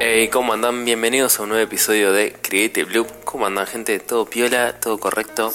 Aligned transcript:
Hey, 0.00 0.28
¿cómo 0.28 0.54
andan? 0.54 0.84
Bienvenidos 0.86 1.38
a 1.38 1.42
un 1.42 1.50
nuevo 1.50 1.62
episodio 1.62 2.12
de 2.12 2.32
Creative 2.32 2.90
Loop. 2.90 3.06
¿Cómo 3.24 3.46
andan, 3.46 3.66
gente? 3.66 3.98
¿Todo 3.98 4.24
piola? 4.24 4.80
¿Todo 4.80 4.98
correcto? 4.98 5.52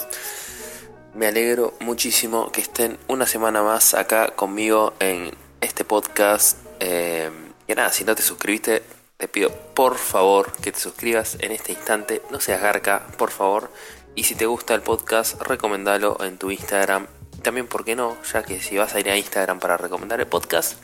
Me 1.14 1.26
alegro 1.26 1.74
muchísimo 1.80 2.52
que 2.52 2.60
estén 2.60 2.98
una 3.08 3.26
semana 3.26 3.62
más 3.62 3.94
acá 3.94 4.28
conmigo 4.36 4.94
en 5.00 5.32
este 5.60 5.84
podcast. 5.84 6.58
Eh, 6.78 7.30
y 7.66 7.74
nada, 7.74 7.90
si 7.90 8.04
no 8.04 8.14
te 8.14 8.22
suscribiste, 8.22 8.82
te 9.16 9.26
pido 9.26 9.50
por 9.50 9.96
favor 9.96 10.52
que 10.52 10.70
te 10.70 10.78
suscribas 10.78 11.36
en 11.40 11.50
este 11.50 11.72
instante. 11.72 12.22
No 12.30 12.38
seas 12.38 12.62
garca, 12.62 13.06
por 13.18 13.30
favor. 13.30 13.70
Y 14.14 14.24
si 14.24 14.36
te 14.36 14.46
gusta 14.46 14.74
el 14.74 14.82
podcast, 14.82 15.40
recomendalo 15.42 16.18
en 16.22 16.38
tu 16.38 16.52
Instagram. 16.52 17.08
También, 17.44 17.66
¿por 17.66 17.84
qué 17.84 17.94
no? 17.94 18.16
Ya 18.32 18.42
que 18.42 18.58
si 18.58 18.78
vas 18.78 18.94
a 18.94 19.00
ir 19.00 19.10
a 19.10 19.18
Instagram 19.18 19.60
para 19.60 19.76
recomendar 19.76 20.18
el 20.18 20.26
podcast, 20.26 20.78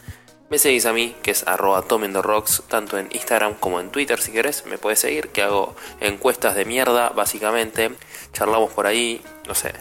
me 0.50 0.58
seguís 0.58 0.84
a 0.84 0.92
mí, 0.92 1.16
que 1.22 1.30
es 1.30 1.46
arroba 1.46 1.82
rocks, 2.20 2.62
tanto 2.68 2.98
en 2.98 3.08
Instagram 3.12 3.54
como 3.54 3.80
en 3.80 3.88
Twitter 3.88 4.20
si 4.20 4.30
querés, 4.30 4.66
me 4.66 4.76
puedes 4.76 4.98
seguir, 4.98 5.30
que 5.30 5.40
hago 5.40 5.74
encuestas 6.00 6.54
de 6.54 6.66
mierda, 6.66 7.08
básicamente. 7.10 7.92
Charlamos 8.34 8.72
por 8.72 8.86
ahí, 8.86 9.22
no 9.48 9.54
sé, 9.54 9.72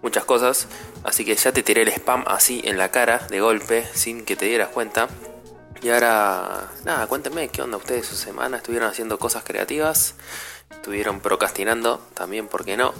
muchas 0.00 0.24
cosas. 0.24 0.68
Así 1.02 1.24
que 1.24 1.34
ya 1.34 1.50
te 1.50 1.64
tiré 1.64 1.82
el 1.82 1.88
spam 1.88 2.22
así 2.28 2.60
en 2.64 2.78
la 2.78 2.92
cara, 2.92 3.26
de 3.28 3.40
golpe, 3.40 3.84
sin 3.92 4.24
que 4.24 4.36
te 4.36 4.46
dieras 4.46 4.68
cuenta. 4.68 5.08
Y 5.82 5.90
ahora, 5.90 6.70
nada, 6.84 7.06
cuéntenme 7.06 7.48
qué 7.48 7.62
onda 7.62 7.76
ustedes 7.76 8.06
su 8.06 8.16
semana, 8.16 8.56
estuvieron 8.58 8.88
haciendo 8.88 9.18
cosas 9.18 9.44
creativas. 9.44 10.14
Estuvieron 10.70 11.20
procrastinando 11.20 12.00
también, 12.14 12.48
¿por 12.48 12.64
qué 12.64 12.76
no? 12.76 12.92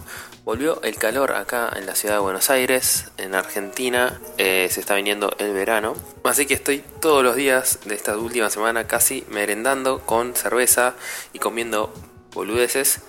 Volvió 0.45 0.81
el 0.83 0.97
calor 0.97 1.33
acá 1.33 1.73
en 1.77 1.87
la 1.87 1.97
ciudad 1.97 2.15
de 2.15 2.21
Buenos 2.21 2.49
Aires, 2.49 3.11
en 3.17 3.35
Argentina, 3.35 4.21
eh, 4.39 4.69
se 4.71 4.81
está 4.81 4.95
viniendo 4.95 5.35
el 5.39 5.53
verano. 5.53 5.95
Así 6.23 6.47
que 6.47 6.55
estoy 6.55 6.85
todos 7.01 7.25
los 7.25 7.35
días 7.35 7.81
de 7.85 7.97
esta 7.97 8.17
última 8.17 8.51
semana 8.51 8.87
casi 8.87 9.25
merendando 9.31 10.01
con 10.01 10.37
cerveza 10.37 10.95
y 11.33 11.41
comiendo 11.41 11.93
boludeces. 12.33 13.01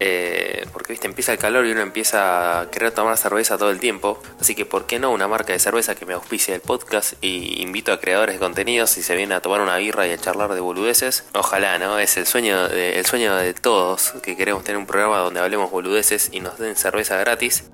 Eh, 0.00 0.66
porque 0.72 0.94
viste, 0.94 1.06
empieza 1.06 1.32
el 1.32 1.38
calor 1.38 1.66
y 1.66 1.72
uno 1.72 1.82
empieza 1.82 2.60
a 2.60 2.70
querer 2.70 2.92
tomar 2.92 3.16
cerveza 3.18 3.58
todo 3.58 3.70
el 3.70 3.78
tiempo. 3.78 4.20
Así 4.40 4.54
que, 4.54 4.64
¿por 4.64 4.86
qué 4.86 4.98
no 4.98 5.10
una 5.10 5.28
marca 5.28 5.52
de 5.52 5.58
cerveza 5.58 5.94
que 5.94 6.06
me 6.06 6.14
auspicie 6.14 6.54
el 6.54 6.62
podcast? 6.62 7.14
Y 7.20 7.62
invito 7.62 7.92
a 7.92 8.00
creadores 8.00 8.36
de 8.36 8.38
contenidos 8.38 8.90
si 8.90 9.02
se 9.02 9.14
vienen 9.14 9.36
a 9.36 9.42
tomar 9.42 9.60
una 9.60 9.76
birra 9.76 10.06
y 10.06 10.12
a 10.12 10.18
charlar 10.18 10.54
de 10.54 10.60
boludeces. 10.60 11.24
Ojalá, 11.34 11.78
¿no? 11.78 11.98
Es 11.98 12.16
el 12.16 12.26
sueño 12.26 12.66
el 12.66 13.06
sueño 13.06 13.36
de 13.36 13.52
todos 13.54 14.14
que 14.22 14.36
queremos 14.36 14.64
tener 14.64 14.78
un 14.78 14.86
programa 14.86 15.18
donde 15.18 15.40
hablemos 15.40 15.70
boludeces 15.70 16.30
y 16.32 16.40
nos 16.40 16.58
den 16.58 16.76
cerveza 16.76 17.16
gratis. 17.18 17.64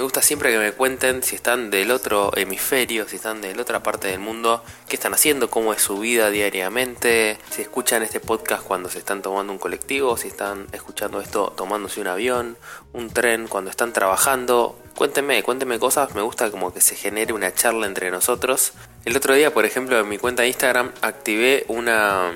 Me 0.00 0.04
gusta 0.04 0.22
siempre 0.22 0.50
que 0.50 0.58
me 0.58 0.72
cuenten 0.72 1.22
si 1.22 1.36
están 1.36 1.68
del 1.68 1.90
otro 1.90 2.32
hemisferio, 2.34 3.06
si 3.06 3.16
están 3.16 3.42
de 3.42 3.54
la 3.54 3.60
otra 3.60 3.82
parte 3.82 4.08
del 4.08 4.18
mundo, 4.18 4.64
qué 4.88 4.96
están 4.96 5.12
haciendo, 5.12 5.50
cómo 5.50 5.74
es 5.74 5.82
su 5.82 5.98
vida 5.98 6.30
diariamente, 6.30 7.36
si 7.50 7.60
escuchan 7.60 8.02
este 8.02 8.18
podcast 8.18 8.62
cuando 8.62 8.88
se 8.88 8.96
están 8.96 9.20
tomando 9.20 9.52
un 9.52 9.58
colectivo, 9.58 10.16
si 10.16 10.28
están 10.28 10.68
escuchando 10.72 11.20
esto 11.20 11.52
tomándose 11.54 12.00
un 12.00 12.06
avión, 12.06 12.56
un 12.94 13.10
tren, 13.10 13.46
cuando 13.46 13.68
están 13.70 13.92
trabajando. 13.92 14.78
Cuéntenme, 14.96 15.42
cuéntenme 15.42 15.78
cosas, 15.78 16.14
me 16.14 16.22
gusta 16.22 16.50
como 16.50 16.72
que 16.72 16.80
se 16.80 16.96
genere 16.96 17.34
una 17.34 17.52
charla 17.52 17.86
entre 17.86 18.10
nosotros. 18.10 18.72
El 19.04 19.14
otro 19.18 19.34
día, 19.34 19.52
por 19.52 19.66
ejemplo, 19.66 20.00
en 20.00 20.08
mi 20.08 20.16
cuenta 20.16 20.44
de 20.44 20.48
Instagram 20.48 20.92
activé 21.02 21.66
una 21.68 22.32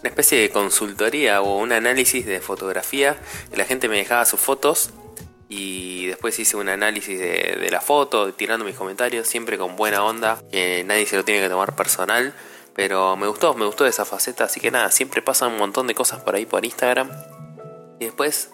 una 0.00 0.08
especie 0.08 0.40
de 0.40 0.48
consultoría 0.50 1.42
o 1.42 1.58
un 1.58 1.72
análisis 1.72 2.24
de 2.24 2.40
fotografía. 2.40 3.18
La 3.54 3.64
gente 3.64 3.88
me 3.88 3.96
dejaba 3.96 4.24
sus 4.24 4.40
fotos 4.40 4.92
y 5.50 6.06
después 6.06 6.38
hice 6.38 6.56
un 6.56 6.68
análisis 6.68 7.18
de, 7.18 7.68
la 7.72 7.80
foto, 7.80 8.32
tirando 8.32 8.64
mis 8.64 8.76
comentarios, 8.76 9.26
siempre 9.26 9.58
con 9.58 9.74
buena 9.74 10.04
onda, 10.04 10.40
nadie 10.52 11.06
se 11.06 11.16
lo 11.16 11.24
tiene 11.24 11.42
que 11.42 11.48
tomar 11.48 11.74
personal, 11.74 12.32
pero 12.72 13.16
me 13.16 13.26
gustó, 13.26 13.54
me 13.54 13.66
gustó 13.66 13.84
esa 13.84 14.04
faceta, 14.04 14.44
así 14.44 14.60
que 14.60 14.70
nada, 14.70 14.92
siempre 14.92 15.22
pasan 15.22 15.50
un 15.50 15.58
montón 15.58 15.88
de 15.88 15.94
cosas 15.96 16.20
por 16.20 16.36
ahí 16.36 16.46
por 16.46 16.64
Instagram. 16.64 17.10
Y 17.98 18.04
después 18.04 18.50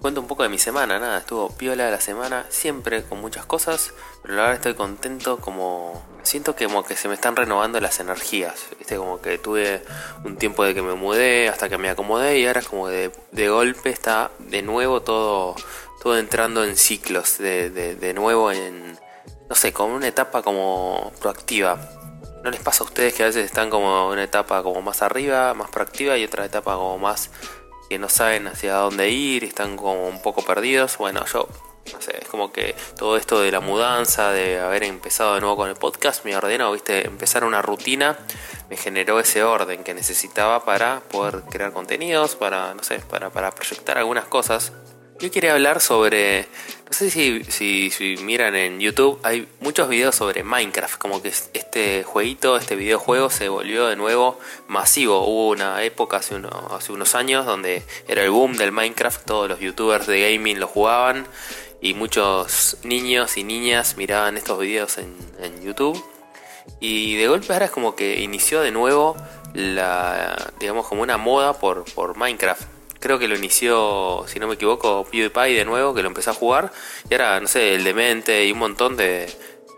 cuento 0.00 0.20
un 0.20 0.26
poco 0.26 0.42
de 0.42 0.48
mi 0.48 0.58
semana, 0.58 0.98
nada, 0.98 1.18
estuvo 1.18 1.48
piola 1.50 1.90
la 1.90 2.00
semana, 2.00 2.46
siempre 2.50 3.02
con 3.04 3.20
muchas 3.20 3.46
cosas, 3.46 3.94
pero 4.22 4.34
la 4.34 4.42
verdad 4.42 4.56
estoy 4.56 4.74
contento 4.74 5.38
como... 5.38 6.02
Siento 6.22 6.56
que 6.56 6.64
como 6.64 6.84
que 6.84 6.96
se 6.96 7.06
me 7.08 7.14
están 7.14 7.36
renovando 7.36 7.80
las 7.80 8.00
energías, 8.00 8.66
viste, 8.78 8.96
como 8.96 9.20
que 9.20 9.36
tuve 9.36 9.82
un 10.24 10.36
tiempo 10.36 10.64
de 10.64 10.74
que 10.74 10.80
me 10.80 10.94
mudé 10.94 11.50
hasta 11.50 11.68
que 11.68 11.76
me 11.76 11.90
acomodé 11.90 12.38
y 12.38 12.46
ahora 12.46 12.60
es 12.60 12.68
como 12.68 12.88
de, 12.88 13.12
de 13.32 13.48
golpe 13.50 13.90
está 13.90 14.30
de 14.38 14.62
nuevo 14.62 15.02
todo 15.02 15.54
todo 16.04 16.18
entrando 16.18 16.64
en 16.64 16.76
ciclos, 16.76 17.38
de, 17.38 17.70
de, 17.70 18.12
nuevo 18.12 18.52
en, 18.52 18.98
no 19.48 19.56
sé, 19.56 19.72
como 19.72 19.96
una 19.96 20.06
etapa 20.06 20.42
como 20.42 21.12
proactiva. 21.18 21.78
¿No 22.44 22.50
les 22.50 22.60
pasa 22.60 22.84
a 22.84 22.86
ustedes 22.86 23.14
que 23.14 23.22
a 23.22 23.26
veces 23.26 23.46
están 23.46 23.70
como 23.70 24.10
una 24.10 24.22
etapa 24.22 24.62
como 24.62 24.82
más 24.82 25.00
arriba, 25.00 25.54
más 25.54 25.70
proactiva 25.70 26.18
y 26.18 26.24
otra 26.24 26.44
etapa 26.44 26.74
como 26.74 26.98
más 26.98 27.30
que 27.88 27.98
no 27.98 28.08
saben 28.08 28.46
hacia 28.46 28.74
dónde 28.74 29.10
ir, 29.10 29.44
están 29.44 29.76
como 29.76 30.08
un 30.08 30.22
poco 30.22 30.42
perdidos? 30.44 30.96
Bueno, 30.98 31.24
yo, 31.26 31.48
no 31.92 32.00
sé, 32.00 32.18
es 32.20 32.28
como 32.28 32.52
que 32.52 32.74
todo 32.96 33.16
esto 33.16 33.40
de 33.40 33.50
la 33.50 33.60
mudanza, 33.60 34.30
de 34.30 34.60
haber 34.60 34.84
empezado 34.84 35.34
de 35.34 35.40
nuevo 35.40 35.56
con 35.56 35.68
el 35.68 35.76
podcast, 35.76 36.24
me 36.24 36.36
ordenó, 36.36 36.72
viste, 36.72 37.06
empezar 37.06 37.44
una 37.44 37.62
rutina, 37.62 38.18
me 38.70 38.76
generó 38.76 39.20
ese 39.20 39.42
orden 39.42 39.84
que 39.84 39.94
necesitaba 39.94 40.64
para 40.64 41.00
poder 41.00 41.42
crear 41.50 41.72
contenidos, 41.72 42.36
para, 42.36 42.74
no 42.74 42.82
sé, 42.82 43.00
para, 43.00 43.30
para 43.30 43.50
proyectar 43.50 43.98
algunas 43.98 44.24
cosas 44.24 44.72
yo 45.24 45.30
quería 45.30 45.54
hablar 45.54 45.80
sobre, 45.80 46.42
no 46.86 46.92
sé 46.92 47.08
si, 47.10 47.42
si, 47.44 48.16
miran 48.18 48.54
en 48.54 48.78
YouTube, 48.78 49.18
hay 49.22 49.48
muchos 49.60 49.88
videos 49.88 50.14
sobre 50.14 50.44
Minecraft, 50.44 50.98
como 50.98 51.22
que 51.22 51.28
este 51.28 52.04
jueguito, 52.04 52.58
este 52.58 52.76
videojuego 52.76 53.30
se 53.30 53.48
volvió 53.48 53.86
de 53.86 53.96
nuevo 53.96 54.38
masivo. 54.68 55.26
Hubo 55.26 55.48
una 55.48 55.82
época 55.82 56.18
hace, 56.18 56.38
hace 56.70 56.92
unos 56.92 57.14
años 57.14 57.46
donde 57.46 57.84
era 58.06 58.22
el 58.22 58.30
boom 58.30 58.58
del 58.58 58.70
Minecraft, 58.70 59.24
todos 59.24 59.48
los 59.48 59.60
youtubers 59.60 60.06
de 60.06 60.30
gaming 60.30 60.60
lo 60.60 60.66
jugaban 60.66 61.26
y 61.80 61.94
muchos 61.94 62.76
niños 62.82 63.38
y 63.38 63.44
niñas 63.44 63.96
miraban 63.96 64.36
estos 64.36 64.60
videos 64.60 64.98
en, 64.98 65.16
en 65.40 65.62
YouTube. 65.62 66.04
Y 66.80 67.16
de 67.16 67.28
golpe 67.28 67.50
ahora 67.54 67.64
es 67.64 67.70
como 67.70 67.96
que 67.96 68.20
inició 68.20 68.60
de 68.60 68.72
nuevo 68.72 69.16
la, 69.54 70.52
digamos, 70.60 70.86
como 70.86 71.00
una 71.00 71.16
moda 71.16 71.54
por, 71.54 71.84
por 71.94 72.14
Minecraft 72.14 72.73
creo 73.04 73.18
que 73.18 73.28
lo 73.28 73.36
inició, 73.36 74.24
si 74.26 74.38
no 74.38 74.48
me 74.48 74.54
equivoco, 74.54 75.04
PewDiePie 75.04 75.58
de 75.58 75.66
nuevo, 75.66 75.92
que 75.92 76.00
lo 76.00 76.08
empezó 76.08 76.30
a 76.30 76.34
jugar. 76.34 76.72
Y 77.10 77.12
ahora, 77.12 77.38
no 77.38 77.46
sé, 77.46 77.74
el 77.74 77.84
Demente 77.84 78.46
y 78.46 78.52
un 78.52 78.58
montón 78.58 78.96
de, 78.96 79.30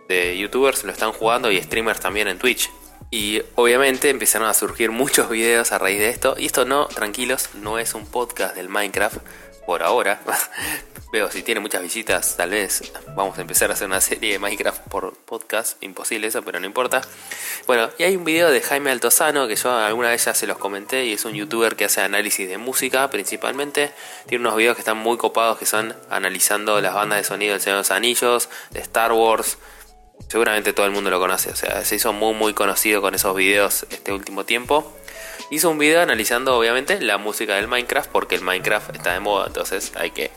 de 0.08 0.38
youtubers 0.38 0.84
lo 0.84 0.92
están 0.92 1.10
jugando 1.10 1.50
y 1.50 1.60
streamers 1.60 1.98
también 1.98 2.28
en 2.28 2.38
Twitch. 2.38 2.70
Y 3.10 3.42
obviamente 3.56 4.10
empezaron 4.10 4.46
a 4.48 4.54
surgir 4.54 4.92
muchos 4.92 5.28
videos 5.28 5.72
a 5.72 5.78
raíz 5.78 5.98
de 5.98 6.08
esto. 6.08 6.36
Y 6.38 6.46
esto 6.46 6.64
no, 6.66 6.86
tranquilos, 6.86 7.50
no 7.54 7.80
es 7.80 7.94
un 7.94 8.06
podcast 8.06 8.54
del 8.54 8.68
Minecraft 8.68 9.18
por 9.66 9.82
ahora. 9.82 10.20
Veo, 11.16 11.30
si 11.30 11.42
tiene 11.42 11.62
muchas 11.62 11.80
visitas, 11.80 12.36
tal 12.36 12.50
vez 12.50 12.92
vamos 13.14 13.38
a 13.38 13.40
empezar 13.40 13.70
a 13.70 13.72
hacer 13.72 13.86
una 13.86 14.02
serie 14.02 14.32
de 14.32 14.38
Minecraft 14.38 14.82
por 14.82 15.16
podcast. 15.16 15.82
Imposible 15.82 16.26
eso, 16.26 16.42
pero 16.42 16.60
no 16.60 16.66
importa. 16.66 17.00
Bueno, 17.66 17.88
y 17.96 18.02
hay 18.02 18.16
un 18.16 18.24
video 18.26 18.50
de 18.50 18.60
Jaime 18.60 18.90
Altozano 18.90 19.48
que 19.48 19.56
yo 19.56 19.74
alguna 19.74 20.10
vez 20.10 20.26
ya 20.26 20.34
se 20.34 20.46
los 20.46 20.58
comenté 20.58 21.06
y 21.06 21.14
es 21.14 21.24
un 21.24 21.32
youtuber 21.32 21.74
que 21.74 21.86
hace 21.86 22.02
análisis 22.02 22.46
de 22.46 22.58
música 22.58 23.08
principalmente. 23.08 23.92
Tiene 24.26 24.42
unos 24.46 24.58
videos 24.58 24.76
que 24.76 24.82
están 24.82 24.98
muy 24.98 25.16
copados 25.16 25.56
que 25.56 25.64
son 25.64 25.96
analizando 26.10 26.82
las 26.82 26.92
bandas 26.92 27.16
de 27.16 27.24
sonido 27.24 27.52
del 27.52 27.62
Señor 27.62 27.76
de 27.76 27.80
los 27.80 27.90
Anillos, 27.92 28.50
de 28.72 28.80
Star 28.80 29.12
Wars. 29.12 29.56
Seguramente 30.28 30.74
todo 30.74 30.84
el 30.84 30.92
mundo 30.92 31.08
lo 31.08 31.18
conoce, 31.18 31.48
o 31.48 31.56
sea, 31.56 31.82
se 31.82 31.96
hizo 31.96 32.12
muy 32.12 32.34
muy 32.34 32.52
conocido 32.52 33.00
con 33.00 33.14
esos 33.14 33.34
videos 33.34 33.86
este 33.88 34.12
último 34.12 34.44
tiempo 34.44 34.92
hizo 35.50 35.70
un 35.70 35.78
video 35.78 36.00
analizando 36.00 36.56
obviamente 36.58 37.00
la 37.00 37.18
música 37.18 37.54
del 37.56 37.68
Minecraft 37.68 38.10
porque 38.10 38.34
el 38.34 38.42
Minecraft 38.42 38.96
está 38.96 39.12
de 39.12 39.20
moda, 39.20 39.46
entonces 39.46 39.92
hay 39.96 40.10
que 40.10 40.30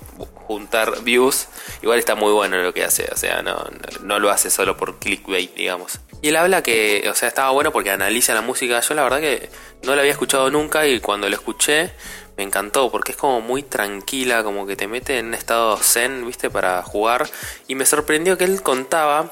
juntar 0.49 1.03
views. 1.03 1.47
Igual 1.83 1.99
está 1.99 2.15
muy 2.15 2.31
bueno 2.31 2.57
lo 2.57 2.73
que 2.73 2.83
hace, 2.83 3.07
o 3.13 3.15
sea, 3.15 3.43
no, 3.43 4.19
lo 4.19 4.31
hace 4.31 4.49
solo 4.49 4.75
por 4.77 4.97
clickbait, 4.97 5.53
digamos. 5.53 5.99
Y 6.23 6.29
él 6.29 6.37
habla 6.37 6.63
que, 6.63 7.07
o 7.07 7.13
sea, 7.13 7.27
estaba 7.27 7.51
bueno 7.51 7.71
porque 7.71 7.91
analiza 7.91 8.33
la 8.33 8.41
música. 8.41 8.79
Yo 8.79 8.95
la 8.95 9.03
verdad 9.03 9.19
que 9.19 9.47
no 9.83 9.93
la 9.93 10.01
había 10.01 10.11
escuchado 10.11 10.49
nunca 10.49 10.87
y 10.87 11.01
cuando 11.01 11.29
lo 11.29 11.35
escuché 11.35 11.91
me 12.35 12.41
encantó 12.41 12.89
porque 12.89 13.11
es 13.11 13.17
como 13.17 13.41
muy 13.41 13.61
tranquila, 13.61 14.43
como 14.43 14.65
que 14.65 14.75
te 14.75 14.87
mete 14.87 15.19
en 15.19 15.27
un 15.27 15.33
estado 15.35 15.77
zen, 15.77 16.25
viste, 16.25 16.49
para 16.49 16.81
jugar. 16.81 17.29
Y 17.67 17.75
me 17.75 17.85
sorprendió 17.85 18.35
que 18.35 18.45
él 18.45 18.63
contaba 18.63 19.31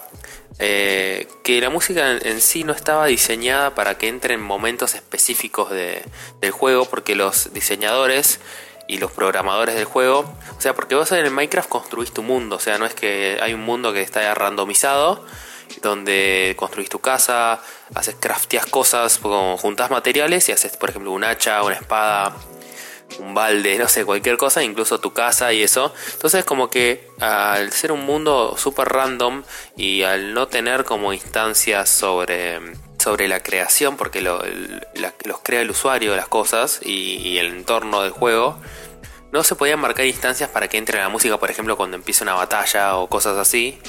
eh, 0.59 1.27
que 1.43 1.59
la 1.59 1.71
música 1.71 2.11
en, 2.11 2.41
sí 2.41 2.63
no 2.63 2.73
estaba 2.73 3.07
diseñada 3.07 3.73
para 3.73 3.97
que 3.97 4.07
entre 4.07 4.35
en 4.35 4.41
momentos 4.41 4.93
específicos 4.93 5.71
de, 5.71 6.03
del 6.41 6.51
juego 6.51 6.85
porque 6.85 7.15
los 7.15 7.53
diseñadores 7.53 8.39
y 8.87 8.97
los 8.97 9.11
programadores 9.11 9.75
del 9.75 9.85
juego. 9.85 10.33
O 10.57 10.61
sea, 10.61 10.73
porque 10.73 10.95
vos 10.95 11.11
en 11.11 11.25
el 11.25 11.31
Minecraft 11.31 11.69
construís 11.69 12.11
tu 12.13 12.23
mundo. 12.23 12.55
O 12.55 12.59
sea, 12.59 12.77
no 12.77 12.85
es 12.85 12.93
que 12.93 13.37
hay 13.41 13.53
un 13.53 13.61
mundo 13.61 13.93
que 13.93 14.01
está 14.01 14.33
randomizado. 14.33 15.25
Donde 15.81 16.55
construís 16.57 16.89
tu 16.89 16.99
casa, 16.99 17.61
haces 17.93 18.15
crafteas 18.17 18.65
cosas, 18.65 19.17
como 19.17 19.57
juntás 19.57 19.91
materiales 19.91 20.47
y 20.47 20.53
haces, 20.53 20.77
por 20.77 20.89
ejemplo, 20.89 21.11
un 21.11 21.25
hacha, 21.25 21.61
una 21.61 21.75
espada. 21.75 22.37
un 23.19 23.33
balde, 23.33 23.77
no 23.77 23.87
sé, 23.87 24.05
cualquier 24.05 24.37
cosa, 24.37 24.63
incluso 24.63 24.99
tu 24.99 25.11
casa 25.13 25.51
y 25.53 25.63
eso. 25.63 25.93
Entonces 26.13 26.45
como 26.45 26.69
que 26.69 27.09
al 27.19 27.71
ser 27.71 27.91
un 27.91 28.05
mundo 28.05 28.55
súper 28.57 28.87
random 28.87 29.43
y 29.75 30.03
al 30.03 30.33
no 30.33 30.47
tener 30.47 30.83
como 30.85 31.13
instancias 31.13 31.89
sobre, 31.89 32.59
sobre 32.97 33.27
la 33.27 33.41
creación, 33.41 33.97
porque 33.97 34.21
lo, 34.21 34.41
los 35.25 35.39
crea 35.43 35.61
el 35.61 35.69
usuario 35.69 36.15
las 36.15 36.27
cosas 36.27 36.79
y, 36.83 37.37
el 37.37 37.47
entorno 37.47 38.01
del 38.01 38.11
juego, 38.11 38.57
no 39.31 39.43
se 39.43 39.55
podían 39.55 39.79
marcar 39.79 40.05
instancias 40.05 40.49
para 40.49 40.67
que 40.67 40.77
entre 40.77 40.99
la 40.99 41.09
música, 41.09 41.37
por 41.37 41.51
ejemplo, 41.51 41.77
cuando 41.77 41.97
empieza 41.97 42.23
una 42.23 42.33
batalla 42.33 42.97
o 42.97 43.07
cosas 43.07 43.37
así. 43.37 43.79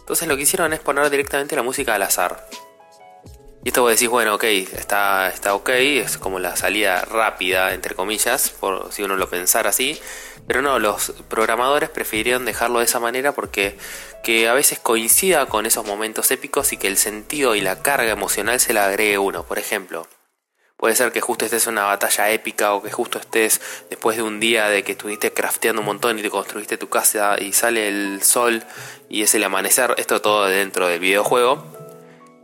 Entonces 0.00 0.26
lo 0.26 0.36
que 0.36 0.42
hicieron 0.42 0.72
es 0.72 0.80
poner 0.80 1.08
directamente 1.10 1.54
la 1.54 1.62
música 1.62 1.94
al 1.94 2.02
azar. 2.02 2.47
Y 3.68 3.70
esto 3.70 3.82
vos 3.82 3.90
decís, 3.90 4.08
bueno, 4.08 4.36
ok, 4.36 4.44
está, 4.44 5.28
está 5.28 5.52
ok, 5.52 5.68
es 5.68 6.16
como 6.16 6.38
la 6.38 6.56
salida 6.56 7.02
rápida, 7.02 7.74
entre 7.74 7.94
comillas, 7.94 8.48
por 8.48 8.90
si 8.94 9.02
uno 9.02 9.14
lo 9.16 9.28
pensara 9.28 9.68
así. 9.68 10.00
Pero 10.46 10.62
no, 10.62 10.78
los 10.78 11.12
programadores 11.28 11.90
prefirieron 11.90 12.46
dejarlo 12.46 12.78
de 12.78 12.86
esa 12.86 12.98
manera 12.98 13.32
porque 13.32 13.76
que 14.24 14.48
a 14.48 14.54
veces 14.54 14.78
coincida 14.78 15.44
con 15.44 15.66
esos 15.66 15.84
momentos 15.84 16.30
épicos 16.30 16.72
y 16.72 16.78
que 16.78 16.88
el 16.88 16.96
sentido 16.96 17.54
y 17.56 17.60
la 17.60 17.82
carga 17.82 18.10
emocional 18.10 18.58
se 18.58 18.72
la 18.72 18.86
agregue 18.86 19.18
uno. 19.18 19.42
Por 19.42 19.58
ejemplo, 19.58 20.08
puede 20.78 20.96
ser 20.96 21.12
que 21.12 21.20
justo 21.20 21.44
estés 21.44 21.66
en 21.66 21.74
una 21.74 21.84
batalla 21.84 22.30
épica 22.30 22.72
o 22.72 22.82
que 22.82 22.90
justo 22.90 23.18
estés 23.18 23.60
después 23.90 24.16
de 24.16 24.22
un 24.22 24.40
día 24.40 24.70
de 24.70 24.82
que 24.82 24.92
estuviste 24.92 25.34
crafteando 25.34 25.82
un 25.82 25.86
montón 25.86 26.18
y 26.18 26.22
te 26.22 26.30
construiste 26.30 26.78
tu 26.78 26.88
casa 26.88 27.36
y 27.38 27.52
sale 27.52 27.88
el 27.88 28.22
sol 28.22 28.64
y 29.10 29.24
es 29.24 29.34
el 29.34 29.44
amanecer, 29.44 29.94
esto 29.98 30.22
todo 30.22 30.46
dentro 30.46 30.88
del 30.88 31.00
videojuego 31.00 31.78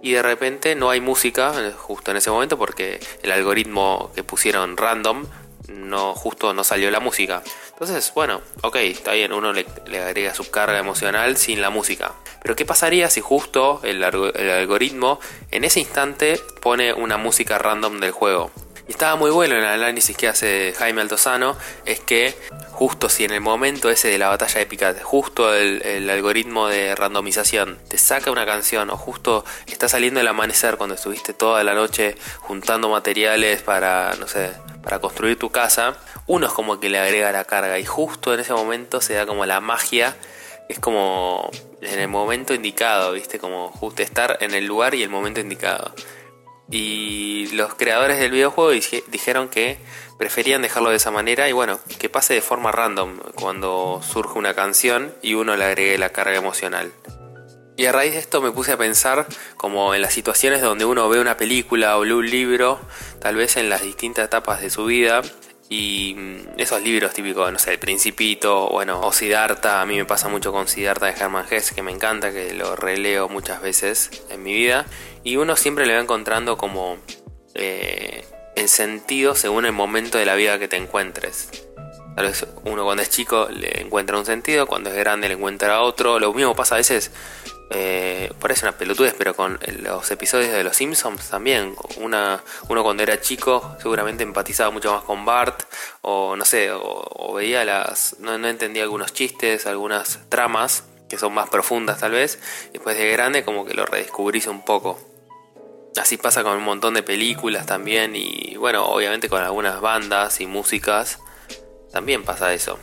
y 0.04 0.12
de 0.12 0.22
repente 0.22 0.74
no 0.74 0.90
hay 0.90 1.00
música 1.00 1.54
eh, 1.56 1.72
justo 1.74 2.10
en 2.10 2.18
ese 2.18 2.30
momento 2.30 2.58
porque 2.58 3.00
el 3.22 3.32
algoritmo 3.32 4.12
que 4.14 4.22
pusieron 4.22 4.76
random 4.76 5.24
no 5.68 6.14
justo 6.14 6.52
no 6.52 6.62
salió 6.62 6.90
la 6.90 7.00
música. 7.00 7.42
Entonces, 7.70 8.12
bueno, 8.14 8.42
ok, 8.62 8.76
está 8.76 9.12
bien, 9.12 9.32
uno 9.32 9.54
le, 9.54 9.64
agrega 9.98 10.34
su 10.34 10.50
carga 10.50 10.78
emocional 10.78 11.38
sin 11.38 11.62
la 11.62 11.70
música. 11.70 12.12
Pero 12.42 12.54
¿qué 12.54 12.66
pasaría 12.66 13.08
si 13.08 13.22
justo 13.22 13.80
el, 13.82 14.02
el 14.02 14.50
algoritmo 14.50 15.20
en 15.50 15.64
ese 15.64 15.80
instante 15.80 16.38
pone 16.60 16.92
una 16.92 17.16
música 17.16 17.56
random 17.56 17.98
del 17.98 18.10
juego? 18.10 18.50
Y 18.86 18.92
estaba 18.92 19.16
muy 19.16 19.30
bueno 19.30 19.54
en 19.54 19.62
el 19.62 19.66
análisis 19.66 20.16
que 20.16 20.28
hace 20.28 20.74
Jaime 20.76 21.00
Altozano, 21.00 21.56
es 21.86 22.00
que 22.00 22.34
justo 22.70 23.08
si 23.08 23.24
en 23.24 23.30
el 23.30 23.40
momento 23.40 23.88
ese 23.88 24.08
de 24.08 24.18
la 24.18 24.28
batalla 24.28 24.60
épica, 24.60 24.94
justo 25.02 25.54
el, 25.54 26.10
algoritmo 26.10 26.68
de 26.68 26.94
randomización 26.94 27.78
te 27.88 27.96
saca 27.96 28.30
una 28.30 28.44
canción 28.44 28.90
o 28.90 28.96
justo 28.96 29.44
está 29.66 29.88
saliendo 29.88 30.20
el 30.20 30.28
amanecer 30.28 30.76
cuando 30.76 30.96
estuviste 30.96 31.32
toda 31.32 31.64
la 31.64 31.74
noche 31.74 32.16
juntando 32.40 32.88
materiales 32.90 33.62
para, 33.62 34.14
no 34.18 34.26
sé, 34.26 34.50
para 34.82 34.98
construir 34.98 35.38
tu 35.38 35.50
casa, 35.50 35.96
uno 36.26 36.46
es 36.46 36.52
como 36.52 36.78
que 36.78 36.90
le 36.90 36.98
agrega 36.98 37.32
la 37.32 37.44
carga 37.44 37.78
y 37.78 37.86
justo 37.86 38.34
en 38.34 38.40
ese 38.40 38.52
momento 38.52 39.00
se 39.00 39.14
da 39.14 39.24
como 39.24 39.46
la 39.46 39.60
magia, 39.60 40.16
es 40.68 40.78
como 40.78 41.48
en 41.80 42.00
el 42.00 42.08
momento 42.08 42.54
indicado, 42.54 43.12
¿viste? 43.12 43.38
Como 43.38 43.70
justo 43.70 44.02
estar 44.02 44.38
en 44.40 44.52
el 44.52 44.66
lugar 44.66 44.94
y 44.94 45.02
el 45.02 45.10
momento 45.10 45.40
indicado. 45.40 45.94
Y 46.70 47.48
los 47.52 47.74
creadores 47.74 48.18
del 48.18 48.30
videojuego 48.30 48.70
dijeron 48.70 49.48
que 49.48 49.78
preferían 50.18 50.62
dejarlo 50.62 50.90
de 50.90 50.96
esa 50.96 51.10
manera 51.10 51.48
y 51.48 51.52
bueno, 51.52 51.78
que 51.98 52.08
pase 52.08 52.34
de 52.34 52.40
forma 52.40 52.72
random 52.72 53.18
cuando 53.34 54.00
surge 54.02 54.38
una 54.38 54.54
canción 54.54 55.14
y 55.22 55.34
uno 55.34 55.56
le 55.56 55.64
agregue 55.64 55.98
la 55.98 56.10
carga 56.10 56.36
emocional. 56.36 56.92
Y 57.76 57.86
a 57.86 57.92
raíz 57.92 58.12
de 58.12 58.20
esto 58.20 58.40
me 58.40 58.52
puse 58.52 58.72
a 58.72 58.76
pensar 58.76 59.26
como 59.56 59.94
en 59.94 60.02
las 60.02 60.12
situaciones 60.12 60.62
donde 60.62 60.84
uno 60.84 61.08
ve 61.08 61.20
una 61.20 61.36
película 61.36 61.98
o 61.98 62.04
lee 62.04 62.12
un 62.12 62.30
libro, 62.30 62.80
tal 63.20 63.34
vez 63.34 63.56
en 63.56 63.68
las 63.68 63.82
distintas 63.82 64.26
etapas 64.26 64.60
de 64.60 64.70
su 64.70 64.84
vida, 64.84 65.22
y 65.68 66.14
mm, 66.16 66.58
esos 66.58 66.82
libros 66.82 67.14
típicos, 67.14 67.50
no 67.52 67.58
sé, 67.58 67.72
El 67.72 67.78
Principito, 67.78 68.68
bueno, 68.68 69.00
o 69.00 69.12
Siddhartha, 69.12 69.80
a 69.80 69.86
mí 69.86 69.96
me 69.96 70.04
pasa 70.04 70.28
mucho 70.28 70.52
con 70.52 70.68
Siddhartha 70.68 71.06
de 71.06 71.12
Hermann 71.12 71.46
Hesse, 71.50 71.74
que 71.74 71.82
me 71.82 71.92
encanta, 71.92 72.32
que 72.32 72.52
lo 72.54 72.76
releo 72.76 73.28
muchas 73.28 73.62
veces 73.62 74.10
en 74.30 74.42
mi 74.42 74.52
vida. 74.52 74.86
Y 75.22 75.36
uno 75.36 75.56
siempre 75.56 75.86
le 75.86 75.94
va 75.94 76.00
encontrando 76.00 76.56
como 76.58 76.98
eh, 77.54 78.24
el 78.56 78.68
sentido 78.68 79.34
según 79.34 79.64
el 79.64 79.72
momento 79.72 80.18
de 80.18 80.26
la 80.26 80.34
vida 80.34 80.58
que 80.58 80.68
te 80.68 80.76
encuentres. 80.76 81.48
Tal 82.14 82.26
vez 82.26 82.46
uno 82.64 82.84
cuando 82.84 83.02
es 83.02 83.10
chico 83.10 83.48
le 83.50 83.80
encuentra 83.80 84.16
un 84.18 84.24
sentido, 84.24 84.66
cuando 84.66 84.90
es 84.90 84.96
grande 84.96 85.28
le 85.28 85.34
encuentra 85.34 85.80
otro. 85.80 86.20
Lo 86.20 86.32
mismo 86.32 86.54
pasa 86.54 86.76
a 86.76 86.78
veces, 86.78 87.10
eh, 87.70 88.32
parece 88.40 88.66
una 88.66 88.76
pelotudez, 88.76 89.14
pero 89.16 89.34
con 89.34 89.58
los 89.82 90.10
episodios 90.10 90.52
de 90.52 90.64
Los 90.64 90.76
Simpsons 90.76 91.30
también. 91.30 91.74
Una, 91.96 92.42
uno 92.68 92.82
cuando 92.82 93.02
era 93.02 93.20
chico 93.20 93.76
seguramente 93.80 94.22
empatizaba 94.22 94.70
mucho 94.70 94.92
más 94.92 95.02
con 95.04 95.24
Bart, 95.24 95.62
o 96.02 96.36
no 96.36 96.44
sé, 96.44 96.70
o, 96.72 97.32
veía 97.34 97.64
las. 97.64 98.16
No, 98.20 98.38
no 98.38 98.48
entendía 98.48 98.82
algunos 98.82 99.12
chistes, 99.12 99.66
algunas 99.66 100.20
tramas 100.28 100.84
que 101.08 101.18
son 101.18 101.34
más 101.34 101.48
profundas 101.48 102.00
tal 102.00 102.12
vez. 102.12 102.38
Después 102.72 102.96
de 102.96 103.10
grande 103.10 103.44
como 103.44 103.64
que 103.64 103.74
lo 103.74 103.86
redescubrís 103.86 104.46
un 104.46 104.64
poco. 104.64 104.98
Así 105.96 106.16
pasa 106.16 106.42
con 106.42 106.56
un 106.56 106.64
montón 106.64 106.94
de 106.94 107.04
películas 107.04 107.66
también 107.66 108.16
y 108.16 108.56
bueno, 108.56 108.84
obviamente 108.86 109.28
con 109.28 109.42
algunas 109.42 109.80
bandas 109.80 110.40
y 110.40 110.46
músicas 110.46 111.20
también 111.92 112.24
pasa 112.24 112.52
eso. 112.52 112.80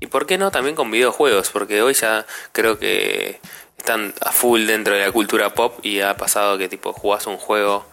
Y 0.00 0.06
por 0.06 0.26
qué 0.26 0.38
no 0.38 0.50
también 0.50 0.76
con 0.76 0.90
videojuegos, 0.90 1.50
porque 1.50 1.82
hoy 1.82 1.94
ya 1.94 2.26
creo 2.52 2.78
que 2.78 3.40
están 3.78 4.14
a 4.20 4.32
full 4.32 4.66
dentro 4.66 4.94
de 4.94 5.00
la 5.00 5.12
cultura 5.12 5.54
pop 5.54 5.78
y 5.82 6.00
ha 6.00 6.16
pasado 6.16 6.58
que 6.58 6.68
tipo 6.68 6.92
jugás 6.92 7.26
un 7.26 7.36
juego 7.36 7.86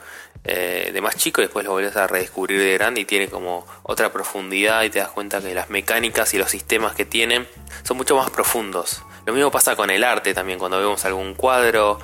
eh, 0.43 0.91
de 0.93 1.01
más 1.01 1.15
chico 1.15 1.41
y 1.41 1.45
después 1.45 1.63
lo 1.63 1.71
volvés 1.71 1.95
a 1.95 2.07
redescubrir 2.07 2.59
de 2.59 2.73
grande 2.73 3.01
y 3.01 3.05
tiene 3.05 3.27
como 3.27 3.65
otra 3.83 4.11
profundidad 4.11 4.83
y 4.83 4.89
te 4.89 4.99
das 4.99 5.09
cuenta 5.09 5.41
que 5.41 5.53
las 5.53 5.69
mecánicas 5.69 6.33
y 6.33 6.37
los 6.37 6.49
sistemas 6.51 6.93
que 6.95 7.05
tienen 7.05 7.47
son 7.83 7.97
mucho 7.97 8.15
más 8.15 8.29
profundos. 8.29 9.03
Lo 9.25 9.33
mismo 9.33 9.51
pasa 9.51 9.75
con 9.77 9.89
el 9.89 10.03
arte 10.03 10.33
también, 10.33 10.59
cuando 10.59 10.79
vemos 10.79 11.05
algún 11.05 11.33
cuadro 11.33 11.99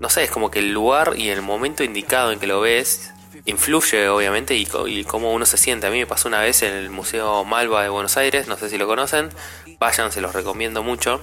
no 0.00 0.10
sé, 0.10 0.24
es 0.24 0.30
como 0.30 0.50
que 0.50 0.58
el 0.58 0.72
lugar 0.72 1.14
y 1.16 1.28
el 1.28 1.42
momento 1.42 1.84
indicado 1.84 2.32
en 2.32 2.40
que 2.40 2.46
lo 2.46 2.60
ves 2.60 3.12
influye 3.46 4.08
obviamente 4.08 4.54
y, 4.54 4.66
y, 4.86 5.04
cómo 5.04 5.32
uno 5.32 5.46
se 5.46 5.56
siente. 5.56 5.86
A 5.86 5.90
mí 5.90 5.98
me 5.98 6.06
pasó 6.06 6.28
una 6.28 6.40
vez 6.40 6.62
en 6.62 6.74
el 6.74 6.90
Museo 6.90 7.44
Malva 7.44 7.82
de 7.82 7.88
Buenos 7.88 8.16
Aires, 8.16 8.48
no 8.48 8.56
sé 8.56 8.68
si 8.68 8.78
lo 8.78 8.86
conocen, 8.86 9.30
vayan, 9.78 10.12
se 10.12 10.20
los 10.20 10.32
recomiendo 10.34 10.82
mucho. 10.82 11.20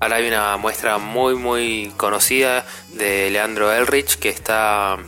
Ahora 0.00 0.16
hay 0.16 0.28
una 0.28 0.56
muestra 0.56 0.98
muy 0.98 1.34
muy 1.34 1.92
conocida 1.96 2.64
de 2.92 3.30
Leandro 3.30 3.72
Elrich 3.72 4.18
que 4.18 4.28
está 4.28 4.98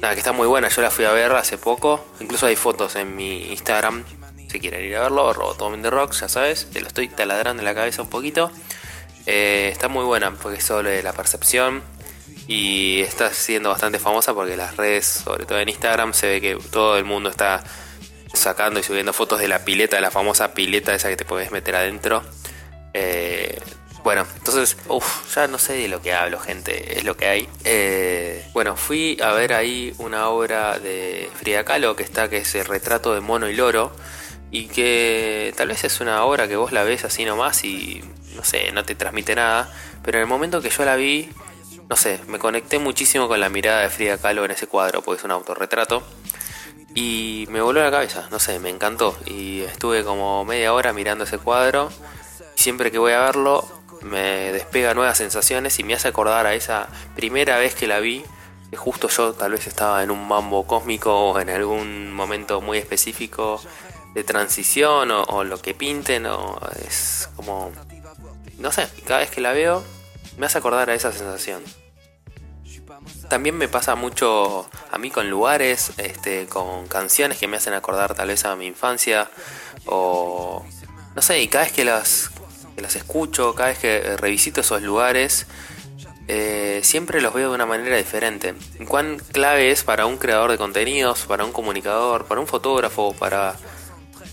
que 0.00 0.18
está 0.18 0.32
muy 0.32 0.46
buena, 0.46 0.68
yo 0.68 0.80
la 0.80 0.90
fui 0.90 1.04
a 1.04 1.12
ver 1.12 1.32
hace 1.32 1.58
poco, 1.58 2.02
incluso 2.20 2.46
hay 2.46 2.56
fotos 2.56 2.96
en 2.96 3.14
mi 3.14 3.50
Instagram, 3.50 4.02
si 4.48 4.58
quieren 4.58 4.82
ir 4.82 4.96
a 4.96 5.02
verlo, 5.02 5.30
Robotomen 5.32 5.82
de 5.82 5.90
Rocks, 5.90 6.20
ya 6.20 6.28
sabes, 6.28 6.68
te 6.72 6.80
lo 6.80 6.86
estoy 6.86 7.08
taladrando 7.08 7.60
en 7.60 7.66
la 7.66 7.74
cabeza 7.74 8.00
un 8.00 8.08
poquito. 8.08 8.50
Eh, 9.26 9.68
está 9.70 9.88
muy 9.88 10.04
buena 10.04 10.32
porque 10.32 10.58
es 10.58 10.64
sobre 10.64 11.02
la 11.02 11.12
percepción 11.12 11.82
y 12.46 13.00
está 13.00 13.32
siendo 13.32 13.70
bastante 13.70 13.98
famosa 13.98 14.34
porque 14.34 14.56
las 14.56 14.76
redes, 14.76 15.06
sobre 15.06 15.44
todo 15.46 15.60
en 15.60 15.68
Instagram, 15.68 16.12
se 16.14 16.26
ve 16.26 16.40
que 16.40 16.56
todo 16.70 16.98
el 16.98 17.04
mundo 17.04 17.30
está 17.30 17.62
sacando 18.32 18.80
y 18.80 18.82
subiendo 18.82 19.12
fotos 19.12 19.40
de 19.40 19.48
la 19.48 19.64
pileta, 19.64 19.96
de 19.96 20.02
la 20.02 20.10
famosa 20.10 20.54
pileta 20.54 20.94
esa 20.94 21.08
que 21.08 21.16
te 21.16 21.24
puedes 21.24 21.50
meter 21.52 21.76
adentro. 21.76 22.22
Eh, 22.94 23.58
bueno, 24.02 24.26
entonces, 24.36 24.76
uff, 24.88 25.34
ya 25.34 25.46
no 25.46 25.58
sé 25.58 25.74
de 25.74 25.88
lo 25.88 26.00
que 26.00 26.14
hablo, 26.14 26.40
gente, 26.40 26.98
es 26.98 27.04
lo 27.04 27.16
que 27.16 27.26
hay. 27.26 27.48
Eh, 27.64 28.46
bueno, 28.54 28.76
fui 28.76 29.18
a 29.22 29.32
ver 29.32 29.52
ahí 29.52 29.94
una 29.98 30.28
obra 30.28 30.78
de 30.78 31.28
Frida 31.34 31.64
Kahlo 31.64 31.96
que 31.96 32.02
está, 32.02 32.30
que 32.30 32.38
es 32.38 32.54
el 32.54 32.64
retrato 32.64 33.14
de 33.14 33.20
mono 33.20 33.48
y 33.48 33.54
loro, 33.54 33.92
y 34.50 34.68
que 34.68 35.52
tal 35.56 35.68
vez 35.68 35.84
es 35.84 36.00
una 36.00 36.24
obra 36.24 36.48
que 36.48 36.56
vos 36.56 36.72
la 36.72 36.82
ves 36.82 37.04
así 37.04 37.24
nomás 37.24 37.62
y 37.64 38.02
no 38.34 38.42
sé, 38.42 38.72
no 38.72 38.84
te 38.84 38.94
transmite 38.94 39.34
nada, 39.34 39.72
pero 40.02 40.18
en 40.18 40.22
el 40.22 40.28
momento 40.28 40.62
que 40.62 40.70
yo 40.70 40.84
la 40.84 40.96
vi, 40.96 41.28
no 41.90 41.96
sé, 41.96 42.20
me 42.28 42.38
conecté 42.38 42.78
muchísimo 42.78 43.26
con 43.26 43.40
la 43.40 43.48
mirada 43.48 43.80
de 43.80 43.90
Frida 43.90 44.16
Kahlo 44.16 44.44
en 44.44 44.52
ese 44.52 44.68
cuadro, 44.68 45.02
porque 45.02 45.18
es 45.18 45.24
un 45.24 45.32
autorretrato. 45.32 46.04
Y 46.94 47.46
me 47.50 47.60
voló 47.60 47.82
la 47.82 47.90
cabeza, 47.90 48.28
no 48.30 48.38
sé, 48.38 48.60
me 48.60 48.70
encantó. 48.70 49.18
Y 49.26 49.62
estuve 49.62 50.04
como 50.04 50.44
media 50.44 50.72
hora 50.72 50.92
mirando 50.92 51.24
ese 51.24 51.38
cuadro. 51.38 51.90
siempre 52.54 52.92
que 52.92 52.98
voy 52.98 53.12
a 53.12 53.18
verlo, 53.20 53.66
me 54.02 54.52
despega 54.52 54.94
nuevas 54.94 55.18
sensaciones 55.18 55.80
y 55.80 55.82
me 55.82 55.94
hace 55.94 56.06
acordar 56.06 56.46
a 56.46 56.54
esa 56.54 56.86
primera 57.16 57.58
vez 57.58 57.74
que 57.74 57.88
la 57.88 57.98
vi. 57.98 58.24
Que 58.70 58.76
justo 58.76 59.08
yo 59.08 59.32
tal 59.32 59.50
vez 59.50 59.66
estaba 59.66 60.04
en 60.04 60.12
un 60.12 60.28
mambo 60.28 60.68
cósmico 60.68 61.12
o 61.12 61.40
en 61.40 61.50
algún 61.50 62.12
momento 62.12 62.60
muy 62.60 62.78
específico 62.78 63.60
de 64.14 64.22
transición 64.22 65.10
o, 65.10 65.24
o 65.24 65.42
lo 65.42 65.60
que 65.60 65.74
pinten. 65.74 66.26
O 66.26 66.60
es 66.86 67.28
como. 67.34 67.72
No 68.58 68.70
sé, 68.70 68.88
cada 69.06 69.20
vez 69.20 69.30
que 69.30 69.40
la 69.40 69.52
veo 69.52 69.82
me 70.38 70.46
hace 70.46 70.58
acordar 70.58 70.88
a 70.88 70.94
esa 70.94 71.10
sensación. 71.10 71.62
También 73.30 73.56
me 73.56 73.68
pasa 73.68 73.94
mucho 73.94 74.68
a 74.90 74.98
mí 74.98 75.10
con 75.10 75.30
lugares, 75.30 75.92
este, 75.96 76.46
con 76.46 76.86
canciones 76.88 77.38
que 77.38 77.46
me 77.46 77.56
hacen 77.56 77.72
acordar 77.72 78.14
tal 78.14 78.28
vez 78.28 78.44
a 78.44 78.56
mi 78.56 78.66
infancia 78.66 79.30
o 79.86 80.66
no 81.14 81.22
sé, 81.22 81.40
y 81.40 81.48
cada 81.48 81.64
vez 81.64 81.72
que 81.72 81.84
las, 81.84 82.30
las 82.76 82.96
escucho, 82.96 83.54
cada 83.54 83.70
vez 83.70 83.78
que 83.78 84.16
revisito 84.16 84.60
esos 84.60 84.82
lugares, 84.82 85.46
eh, 86.28 86.80
siempre 86.82 87.20
los 87.20 87.32
veo 87.32 87.48
de 87.48 87.54
una 87.54 87.66
manera 87.66 87.96
diferente. 87.96 88.54
¿Cuán 88.86 89.18
clave 89.18 89.70
es 89.70 89.84
para 89.84 90.06
un 90.06 90.18
creador 90.18 90.50
de 90.50 90.58
contenidos, 90.58 91.20
para 91.22 91.44
un 91.44 91.52
comunicador, 91.52 92.26
para 92.26 92.40
un 92.40 92.46
fotógrafo, 92.46 93.14
para 93.14 93.56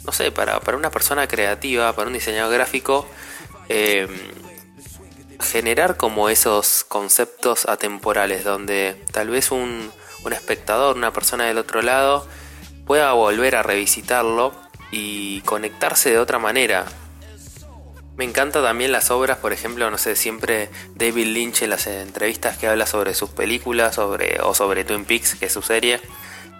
no 0.08 0.14
sé, 0.14 0.32
para, 0.32 0.60
para 0.62 0.78
una 0.78 0.90
persona 0.90 1.28
creativa, 1.28 1.94
para 1.94 2.08
un 2.08 2.14
diseñador 2.14 2.54
gráfico, 2.54 3.06
em, 3.68 4.10
generar 5.40 5.98
como 5.98 6.30
esos 6.30 6.84
conceptos 6.84 7.68
atemporales 7.68 8.44
donde 8.44 9.04
tal 9.12 9.30
vez 9.30 9.52
un, 9.52 9.92
un 10.24 10.34
espectador, 10.34 10.96
una 10.96 11.14
persona 11.14 11.46
del 11.46 11.58
otro 11.58 11.82
lado, 11.82 12.28
pueda 12.86 13.12
volver 13.14 13.56
a 13.56 13.64
revisitarlo 13.64 14.54
y 14.92 15.42
conectarse 15.42 16.10
de 16.10 16.20
otra 16.20 16.40
manera. 16.40 16.86
Me 18.16 18.24
encanta 18.24 18.64
también 18.64 18.92
las 18.92 19.12
obras, 19.12 19.38
por 19.38 19.54
ejemplo, 19.54 19.92
no 19.92 19.98
sé, 20.00 20.16
siempre 20.16 20.70
David 20.96 21.28
Lynch 21.28 21.62
en 21.62 21.70
las 21.70 21.86
entrevistas 21.86 22.58
que 22.58 22.68
habla 22.68 22.88
sobre 22.88 23.14
sus 23.14 23.30
películas 23.30 23.96
sobre, 23.96 24.42
o 24.42 24.56
sobre 24.56 24.84
Twin 24.86 25.06
Peaks, 25.06 25.36
que 25.36 25.46
es 25.46 25.54
su 25.54 25.62
serie, 25.62 26.02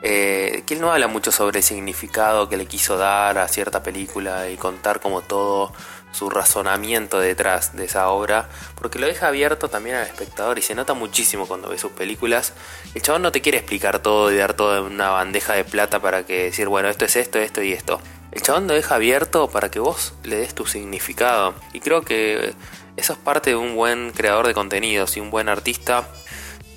eh, 0.04 0.62
que 0.68 0.76
él 0.76 0.82
no 0.82 0.92
habla 0.92 1.08
mucho 1.08 1.32
sobre 1.32 1.60
el 1.60 1.64
significado 1.64 2.48
que 2.48 2.58
le 2.58 2.68
quiso 2.68 2.98
dar 2.98 3.40
a 3.40 3.48
cierta 3.48 3.82
película 3.82 4.50
y 4.52 4.56
contar 4.56 5.00
como 5.00 5.22
todo 5.22 5.74
su 6.12 6.30
razonamiento 6.30 7.20
detrás 7.20 7.76
de 7.76 7.86
esa 7.86 8.10
obra, 8.10 8.50
porque 8.76 9.00
lo 9.00 9.08
deja 9.08 9.28
abierto 9.28 9.70
también 9.70 9.98
al 9.98 10.08
espectador 10.08 10.58
y 10.58 10.62
se 10.62 10.76
nota 10.76 10.94
muchísimo 10.94 11.48
cuando 11.48 11.70
ve 11.70 11.78
sus 11.78 11.92
películas. 11.92 12.54
El 12.96 13.02
chabón 13.02 13.22
no 13.22 13.32
te 13.32 13.42
quiere 13.42 13.60
explicar 13.60 14.00
todo 14.00 14.32
y 14.32 14.38
dar 14.38 14.54
todo 14.54 14.78
en 14.78 14.94
una 14.94 15.10
bandeja 15.10 15.54
de 15.54 15.64
plata 15.64 16.00
para 16.00 16.26
que 16.26 16.46
decir, 16.46 16.68
bueno, 16.68 16.90
esto 16.90 17.06
es 17.06 17.16
esto, 17.16 17.40
esto 17.40 17.62
y 17.62 17.74
esto. 17.74 18.00
El 18.32 18.42
chabón 18.42 18.68
lo 18.68 18.74
deja 18.74 18.96
abierto 18.96 19.50
para 19.50 19.70
que 19.70 19.80
vos 19.80 20.14
le 20.24 20.38
des 20.38 20.54
tu 20.54 20.66
significado. 20.66 21.56
Y 21.74 21.80
creo 21.80 22.02
que 22.02 22.54
eso 22.98 23.14
es 23.14 23.20
parte 23.20 23.52
de 23.52 23.56
un 23.56 23.76
buen 23.76 24.12
creador 24.12 24.48
de 24.48 24.54
contenidos 24.54 25.18
y 25.18 25.20
un 25.20 25.30
buen 25.30 25.50
artista. 25.50 26.08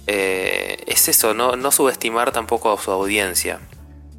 Eh, 0.06 0.82
es 0.86 1.08
eso, 1.08 1.34
no, 1.34 1.56
no 1.56 1.70
subestimar 1.70 2.32
tampoco 2.32 2.72
a 2.72 2.80
su 2.80 2.90
audiencia. 2.90 3.60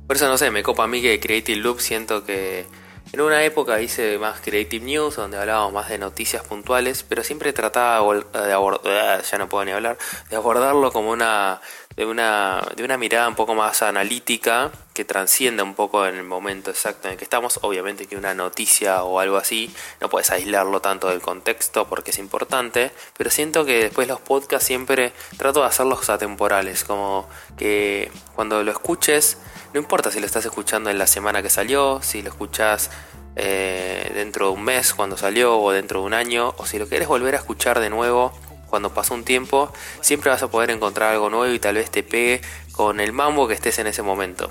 Por 0.07 0.15
eso 0.17 0.27
no 0.27 0.37
sé, 0.37 0.51
me 0.51 0.63
copa 0.63 0.83
a 0.83 0.87
mí 0.87 1.01
que 1.01 1.19
Creative 1.19 1.57
Loop 1.59 1.79
siento 1.79 2.25
que 2.25 2.65
en 3.13 3.21
una 3.21 3.43
época 3.43 3.81
hice 3.81 4.17
más 4.17 4.39
Creative 4.39 4.85
News, 4.85 5.17
donde 5.17 5.37
hablábamos 5.37 5.73
más 5.73 5.89
de 5.89 5.97
noticias 5.97 6.43
puntuales, 6.43 7.03
pero 7.07 7.23
siempre 7.23 7.51
trataba 7.51 7.97
de 8.23 8.53
abordar, 8.53 9.21
ya 9.23 9.37
no 9.37 9.49
puedo 9.49 9.65
ni 9.65 9.71
hablar, 9.71 9.97
de 10.29 10.35
abordarlo 10.35 10.91
como 10.91 11.11
una 11.11 11.59
de 11.95 12.05
una 12.05 12.65
de 12.75 12.85
una 12.85 12.97
mirada 12.97 13.27
un 13.27 13.35
poco 13.35 13.53
más 13.53 13.81
analítica 13.81 14.71
que 14.93 15.03
transcienda 15.03 15.63
un 15.63 15.73
poco 15.73 16.05
en 16.05 16.15
el 16.15 16.23
momento 16.23 16.69
exacto 16.69 17.07
en 17.07 17.13
el 17.13 17.17
que 17.17 17.25
estamos. 17.25 17.59
Obviamente 17.63 18.07
que 18.07 18.15
una 18.15 18.33
noticia 18.33 19.03
o 19.03 19.19
algo 19.19 19.35
así 19.37 19.73
no 19.99 20.09
puedes 20.09 20.31
aislarlo 20.31 20.81
tanto 20.81 21.09
del 21.09 21.21
contexto 21.21 21.87
porque 21.87 22.11
es 22.11 22.17
importante, 22.17 22.91
pero 23.17 23.29
siento 23.29 23.65
que 23.65 23.83
después 23.83 24.07
los 24.07 24.21
podcasts 24.21 24.67
siempre 24.67 25.11
trato 25.37 25.61
de 25.61 25.67
hacerlos 25.67 26.09
atemporales, 26.09 26.85
como 26.85 27.27
que 27.57 28.09
cuando 28.35 28.63
lo 28.63 28.71
escuches 28.71 29.37
no 29.73 29.79
importa 29.79 30.11
si 30.11 30.19
lo 30.19 30.25
estás 30.25 30.45
escuchando 30.45 30.89
en 30.89 30.97
la 30.97 31.07
semana 31.07 31.41
que 31.41 31.49
salió, 31.49 32.01
si 32.01 32.21
lo 32.21 32.29
escuchas 32.29 32.89
eh, 33.35 34.11
dentro 34.13 34.47
de 34.47 34.51
un 34.53 34.63
mes 34.63 34.93
cuando 34.93 35.17
salió 35.17 35.57
o 35.59 35.71
dentro 35.71 36.01
de 36.01 36.05
un 36.07 36.13
año, 36.13 36.53
o 36.57 36.65
si 36.65 36.77
lo 36.77 36.87
quieres 36.87 37.07
volver 37.07 37.35
a 37.35 37.37
escuchar 37.37 37.79
de 37.79 37.89
nuevo 37.89 38.33
cuando 38.69 38.93
pasó 38.93 39.13
un 39.13 39.23
tiempo, 39.23 39.71
siempre 40.01 40.29
vas 40.29 40.43
a 40.43 40.49
poder 40.49 40.71
encontrar 40.71 41.13
algo 41.13 41.29
nuevo 41.29 41.53
y 41.53 41.59
tal 41.59 41.75
vez 41.75 41.89
te 41.91 42.03
pegue 42.03 42.41
con 42.71 42.99
el 42.99 43.13
mambo 43.13 43.47
que 43.47 43.53
estés 43.53 43.79
en 43.79 43.87
ese 43.87 44.01
momento. 44.01 44.49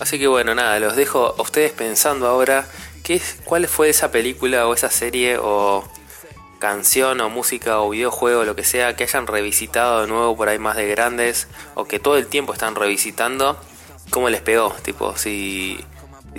Así 0.00 0.18
que 0.18 0.28
bueno, 0.28 0.54
nada, 0.54 0.78
los 0.78 0.94
dejo 0.96 1.34
a 1.38 1.42
ustedes 1.42 1.72
pensando 1.72 2.26
ahora 2.28 2.66
qué, 3.02 3.20
cuál 3.44 3.66
fue 3.66 3.88
esa 3.88 4.10
película 4.12 4.66
o 4.68 4.74
esa 4.74 4.90
serie 4.90 5.38
o 5.38 5.84
canción 6.60 7.20
o 7.20 7.30
música 7.30 7.80
o 7.80 7.90
videojuego, 7.90 8.44
lo 8.44 8.56
que 8.56 8.64
sea, 8.64 8.96
que 8.96 9.04
hayan 9.04 9.26
revisitado 9.26 10.02
de 10.02 10.06
nuevo 10.08 10.36
por 10.36 10.48
ahí 10.48 10.58
más 10.58 10.76
de 10.76 10.88
grandes 10.88 11.48
o 11.74 11.84
que 11.84 11.98
todo 11.98 12.16
el 12.16 12.26
tiempo 12.26 12.52
están 12.52 12.74
revisitando 12.74 13.58
cómo 14.10 14.28
les 14.30 14.40
pegó, 14.40 14.74
tipo, 14.82 15.16
si, 15.16 15.78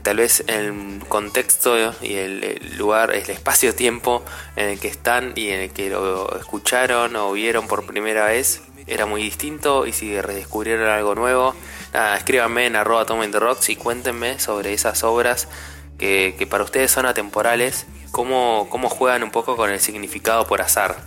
tal 0.04 0.18
vez 0.18 0.44
el 0.48 1.02
contexto 1.08 1.76
y 2.02 2.16
el, 2.16 2.78
lugar, 2.78 3.14
el 3.14 3.30
espacio-tiempo 3.30 4.24
en 4.56 4.70
el 4.70 4.80
que 4.80 4.88
están 4.88 5.34
y 5.36 5.50
en 5.50 5.62
el 5.62 5.72
que 5.72 5.90
lo 5.90 6.38
escucharon 6.38 7.16
o 7.16 7.32
vieron 7.34 7.68
por 7.68 7.86
primera 7.86 8.26
vez 8.26 8.62
era 8.88 9.06
muy 9.06 9.22
distinto 9.22 9.86
y 9.86 9.94
si 9.94 10.20
redescubrieron 10.20 10.88
algo 10.90 11.16
nuevo, 11.16 11.56
nada, 11.94 12.18
escríbanme 12.18 12.66
en 12.66 12.76
arroba 12.76 13.06
Rocks 13.06 13.70
y 13.70 13.76
cuéntenme 13.76 14.40
sobre 14.40 14.74
esas 14.74 15.04
obras 15.04 15.48
que, 15.98 16.36
que 16.38 16.48
para 16.48 16.64
ustedes 16.64 16.90
son 16.92 17.06
atemporales, 17.06 17.86
cómo, 18.12 18.68
cómo 18.70 18.90
juegan 18.90 19.22
un 19.24 19.32
poco 19.32 19.56
con 19.56 19.70
el 19.70 19.80
significado 19.80 20.48
por 20.48 20.62
azar. 20.62 20.98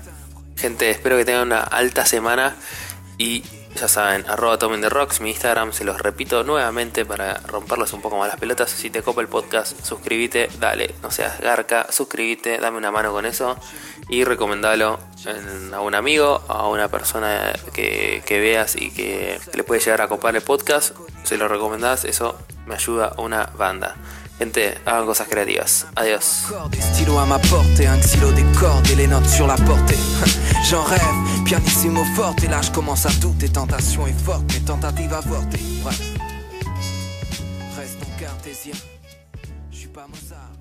Gente, 0.56 0.90
espero 0.90 1.16
que 1.16 1.24
tengan 1.24 1.48
una 1.48 1.60
alta 1.60 2.06
semana 2.06 2.56
y 3.18 3.42
ya 3.74 3.88
saben, 3.88 4.24
arroba 4.28 4.58
Tomen 4.58 4.82
mi 5.20 5.30
Instagram, 5.30 5.72
se 5.72 5.84
los 5.84 5.98
repito 5.98 6.44
nuevamente 6.44 7.04
para 7.04 7.34
romperlos 7.46 7.92
un 7.92 8.02
poco 8.02 8.18
más 8.18 8.28
las 8.28 8.38
pelotas. 8.38 8.70
Si 8.70 8.90
te 8.90 9.02
copa 9.02 9.20
el 9.20 9.28
podcast, 9.28 9.84
suscríbete, 9.84 10.48
dale, 10.58 10.94
no 11.02 11.10
seas 11.10 11.40
garca, 11.40 11.86
suscríbete, 11.90 12.58
dame 12.58 12.76
una 12.76 12.90
mano 12.90 13.12
con 13.12 13.26
eso 13.26 13.56
y 14.08 14.24
recomendalo 14.24 14.98
a 15.72 15.80
un 15.80 15.94
amigo, 15.94 16.42
a 16.48 16.68
una 16.68 16.88
persona 16.88 17.52
que, 17.72 18.22
que 18.26 18.40
veas 18.40 18.76
y 18.76 18.90
que 18.90 19.40
le 19.54 19.64
puede 19.64 19.80
llegar 19.80 20.02
a 20.02 20.08
copar 20.08 20.36
el 20.36 20.42
podcast. 20.42 20.94
Se 21.24 21.36
lo 21.36 21.48
recomendás, 21.48 22.04
eso 22.04 22.38
me 22.66 22.74
ayuda 22.74 23.14
una 23.16 23.46
banda. 23.56 23.96
Gente, 24.42 24.74
hagan 24.86 25.06
cosas 25.06 25.28
creativas. 25.28 25.86
Adiós. 25.94 26.46
Des 26.72 26.80
stylos 26.80 27.16
à 27.20 27.24
ma 27.24 27.38
portée, 27.38 27.86
un 27.86 28.00
xylo, 28.00 28.32
des 28.32 28.44
cordes 28.58 28.90
et 28.90 28.96
les 28.96 29.06
notes 29.06 29.28
sur 29.28 29.46
la 29.46 29.54
portée. 29.54 29.94
J'en 30.68 30.82
rêve, 30.82 31.44
pianissimo 31.44 32.02
forte, 32.16 32.42
et 32.42 32.48
là 32.48 32.60
je 32.60 32.72
commence 32.72 33.06
à 33.06 33.10
douter. 33.20 33.48
Tentation 33.48 34.04
est 34.08 34.20
forte, 34.24 34.42
mais 34.48 34.58
tentative 34.58 35.14
avortée. 35.14 35.60
Bref, 35.84 36.00
restons 37.76 38.10
cartésiens. 38.18 38.74
Je 39.70 39.76
suis 39.76 39.86
pas 39.86 40.08
Mozart. 40.08 40.51